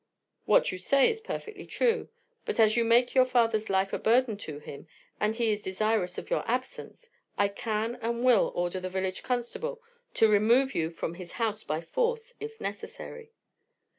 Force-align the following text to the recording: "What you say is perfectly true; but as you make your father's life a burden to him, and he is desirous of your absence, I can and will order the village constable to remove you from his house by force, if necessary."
"What 0.45 0.71
you 0.71 0.79
say 0.79 1.11
is 1.11 1.21
perfectly 1.21 1.67
true; 1.67 2.09
but 2.43 2.59
as 2.59 2.75
you 2.75 2.83
make 2.83 3.13
your 3.13 3.23
father's 3.27 3.69
life 3.69 3.93
a 3.93 3.99
burden 3.99 4.35
to 4.37 4.57
him, 4.57 4.87
and 5.19 5.35
he 5.35 5.51
is 5.51 5.61
desirous 5.61 6.17
of 6.17 6.31
your 6.31 6.43
absence, 6.49 7.11
I 7.37 7.49
can 7.49 7.99
and 8.01 8.23
will 8.25 8.51
order 8.55 8.79
the 8.79 8.89
village 8.89 9.21
constable 9.21 9.79
to 10.15 10.27
remove 10.27 10.73
you 10.73 10.89
from 10.89 11.13
his 11.13 11.33
house 11.33 11.63
by 11.63 11.81
force, 11.81 12.33
if 12.39 12.59
necessary." 12.59 13.31